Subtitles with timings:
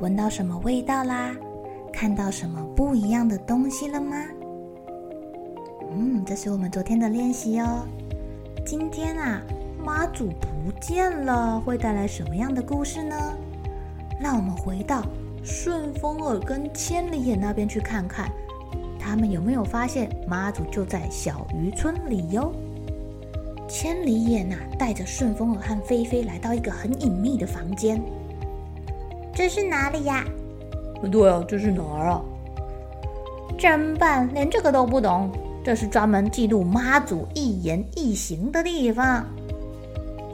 [0.00, 1.34] 闻到什么味道啦？
[1.92, 4.16] 看到什么不一样的东西了吗？
[5.90, 7.84] 嗯，这是我们昨天的练习哦。
[8.64, 9.42] 今天啊，
[9.84, 13.16] 妈祖不见了，会带来什么样的故事呢？
[14.20, 15.02] 让我们回到
[15.42, 18.30] 顺风耳跟千里眼那边去看看，
[19.00, 22.52] 他们有没有发现妈祖就在小渔村里哟？
[23.68, 28.00] 千里眼啊，带着顺风耳和菲菲来到一个很隐秘的房间。
[29.38, 30.24] 这是哪里呀？
[31.12, 32.20] 对啊，这是哪儿啊？
[33.56, 35.30] 真笨，连这个都不懂。
[35.64, 39.24] 这是专门记录妈祖一言一行的地方。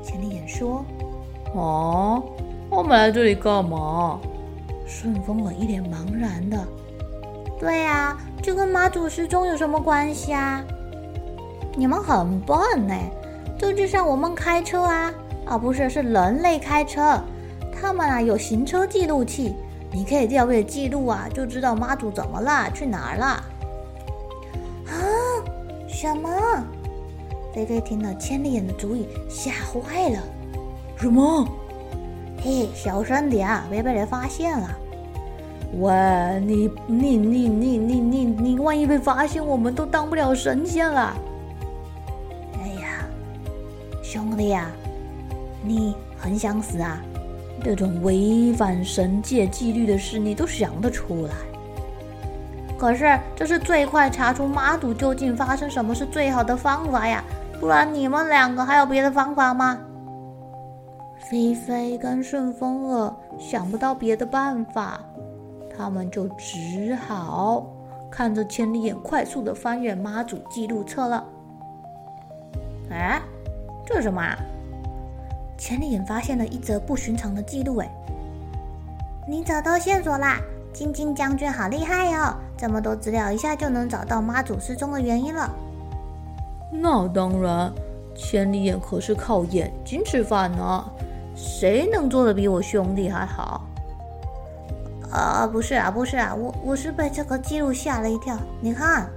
[0.02, 0.83] 千里眼说
[1.52, 2.22] ：“哦，
[2.70, 4.19] 我们来这里干嘛？”
[4.88, 6.66] 顺风耳一脸茫然的
[7.61, 10.64] ：“对呀，这跟妈祖失踪有什么关系啊？
[11.77, 12.56] 你们很笨
[12.89, 12.94] 呢，
[13.58, 15.12] 这就像我们开车啊，
[15.44, 17.20] 啊不是，是人类开车。”
[17.84, 19.54] 他们啊有行车记录器，
[19.92, 23.27] 你可以调阅记录啊，就知道妈祖怎么了，去哪儿了。
[24.86, 24.96] 啊？
[25.86, 26.30] 什么？
[27.55, 30.18] 菲菲听了千里眼的主意，吓坏了。
[30.96, 31.46] 什么？
[32.42, 34.70] 嘿，小声点啊，别被人发现了。
[35.78, 41.14] 喂，你你你你你你你，万一被发现，我们都当不了神仙了。
[42.62, 43.05] 哎呀，
[44.02, 44.70] 兄弟呀，
[45.62, 46.98] 你很想死啊？
[47.64, 51.33] 这种违反神界纪律的事，你都想得出来？
[52.77, 57.24] 可是这是最快查出妈祖究竟发生什么是最好的方法呀！
[57.58, 59.79] 不然你们两个还有别的方法吗？
[61.30, 65.01] 菲菲跟顺风耳想不到别的办法，
[65.74, 67.67] 他们就只好
[68.11, 71.24] 看着千里眼快速的翻阅妈祖记录册了。
[72.91, 73.23] 哎，
[73.86, 74.20] 这是什么
[75.64, 75.67] 啊？
[75.67, 77.91] 千里眼发现了一则不寻常的记录，哎，
[79.27, 80.39] 你找到线索啦！
[80.75, 85.51] 晶晶将军好厉害哟，这么多资料一下就能找到妈祖失踪的原因了。
[86.70, 87.73] 那当然，
[88.14, 90.85] 千里眼可是靠眼睛吃饭呢，
[91.35, 93.63] 谁能做的比我兄弟还好？
[95.11, 98.36] 啊，不是啊，不是啊，我我是被这个记录吓了一跳。
[98.61, 99.08] 你看，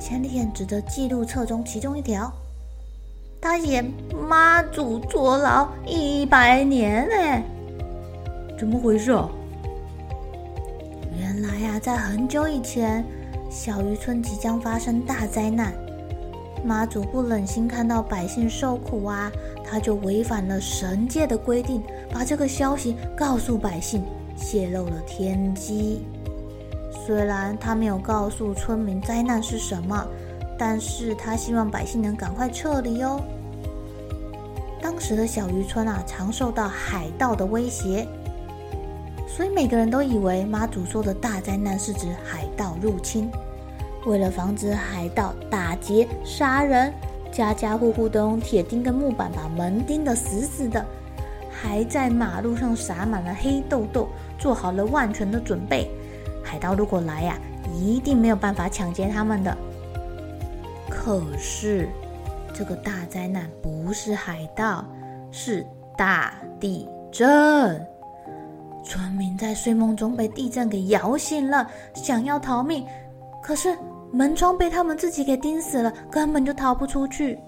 [0.00, 2.32] 千里眼指着记录册中其中一条。
[3.48, 3.80] 他写
[4.28, 7.42] 妈祖坐牢一百年呢，
[8.58, 9.30] 怎么回事啊？
[11.16, 13.04] 原来呀，在很久以前，
[13.48, 15.72] 小渔村即将发生大灾难，
[16.64, 19.30] 妈祖不忍心看到百姓受苦啊，
[19.64, 21.80] 他就违反了神界的规定，
[22.12, 24.02] 把这个消息告诉百姓，
[24.36, 26.04] 泄露了天机。
[26.90, 30.04] 虽然他没有告诉村民灾难是什么，
[30.58, 33.20] 但是他希望百姓能赶快撤离哦。
[34.80, 38.06] 当时的小渔村啊，常受到海盗的威胁，
[39.26, 43.28] 所以每个人都以为妈祖说的大灾难是指海盗入侵。
[44.06, 46.92] 为了防止海盗打劫杀人，
[47.32, 50.86] 家家户户都用铁钉跟木板把门钉得死死的，
[51.50, 54.08] 还在马路上撒满了黑豆豆，
[54.38, 55.90] 做好了万全的准备。
[56.44, 57.36] 海盗如果来呀、
[57.74, 59.56] 一定没有办法抢劫他们的。
[60.96, 61.88] 可是。
[62.58, 64.82] 这个大灾难不是海盗，
[65.30, 65.62] 是
[65.94, 67.86] 大地震。
[68.82, 72.82] 村民在睡梦中被地震给摇醒了，想要逃命，
[73.42, 73.76] 可是
[74.10, 77.38] 门窗被他们自己给钉死了，根本就逃不出去。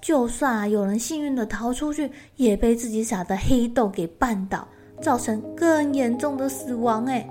[0.00, 4.66] 就算有人幸运的逃出去，也被自己撒的黑豆给绊倒，
[5.02, 7.04] 造成更严重的死亡。
[7.04, 7.28] 哎，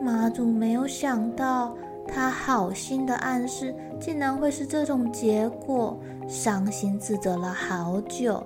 [0.00, 1.76] 妈祖没有想到。
[2.06, 8.42] 他好心的暗示，竟然会是这种结果，伤心自责了好久。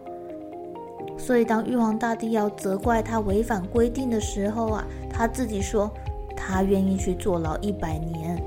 [1.19, 5.91] 所以当玉皇大帝要责怪他违反规定的时候啊，他自己说
[6.37, 8.41] 他愿意去坐牢一百年。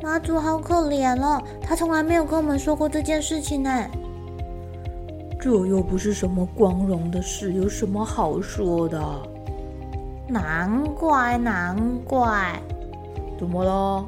[0.00, 3.86] 妈祖好可怜哦，他从来没有跟我们说过这件事情呢。
[5.40, 9.00] 这又不是什么光荣的事，有什么好说的？
[10.28, 12.60] 难怪，难怪。
[13.38, 14.04] 怎么了？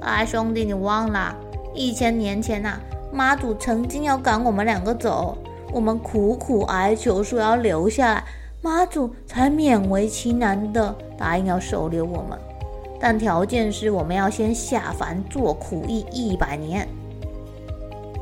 [0.00, 1.34] 哎，兄弟，你忘了
[1.74, 2.80] 一千年前呐、啊，
[3.12, 5.38] 妈祖曾经要赶我们两个走，
[5.72, 8.24] 我们苦苦哀求说要留下来，
[8.60, 12.38] 妈祖才勉为其难的答应要收留我们。
[13.00, 16.86] 但条件是我们要先下凡做苦役一百年。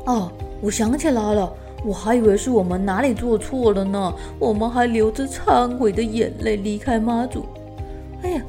[0.05, 0.31] 哦，
[0.61, 1.51] 我想起来了，
[1.85, 7.45] 我还以为是我们哪里做错了呢，我们还流着忏悔的眼泪离开妈祖。
[8.23, 8.41] 哎呀，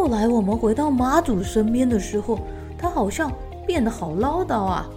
[0.00, 2.38] 后来我们回到妈祖身边的时候，
[2.78, 3.30] 他好像
[3.66, 4.88] 变得好唠叨啊。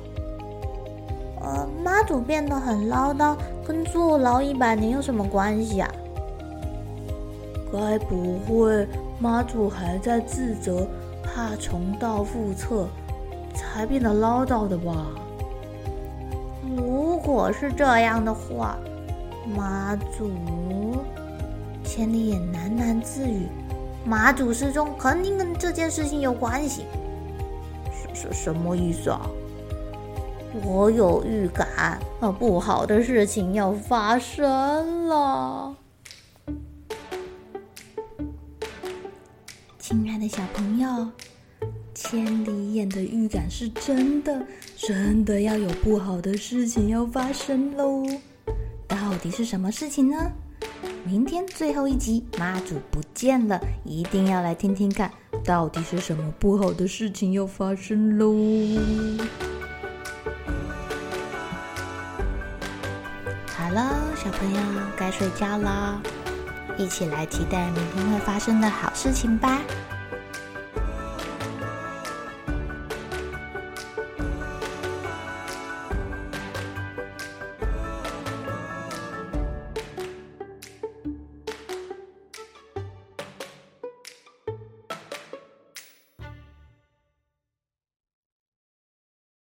[1.41, 3.35] 呃，妈祖变得很唠叨，
[3.67, 5.91] 跟坐牢一百年有什么关系啊？
[7.69, 8.87] 该不会？
[9.19, 10.87] 妈祖还在自责，
[11.21, 12.87] 怕重蹈覆辙，
[13.53, 15.07] 才变得唠叨的吧？
[16.77, 18.77] 如果是这样的话，
[19.53, 20.31] 妈祖
[21.83, 23.49] 千里眼喃喃自语
[24.05, 26.85] ：“妈祖失踪肯定跟这件事情有关系。”
[28.13, 29.29] 什什什么意思啊？
[30.63, 35.75] 我有预感，啊，不好的事情要发生了。
[39.79, 41.07] 亲爱的小朋友，
[41.95, 44.45] 千里眼的预感是真的，
[44.77, 48.03] 真的要有不好的事情要发生喽！
[48.87, 50.31] 到底是什么事情呢？
[51.05, 55.11] 明天最后一集，妈祖不见了，一定要来听听看，
[55.43, 58.33] 到底是什么不好的事情要发生喽！
[63.47, 64.61] 好了，小朋友
[64.95, 66.01] 该睡觉啦。
[66.77, 69.61] 一起来期待明天会发生的好事情吧！